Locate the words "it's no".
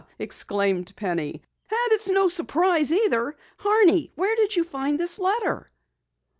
1.93-2.27